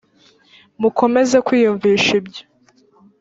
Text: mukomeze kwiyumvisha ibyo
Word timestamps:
mukomeze 0.81 1.37
kwiyumvisha 1.45 2.11
ibyo 2.19 2.43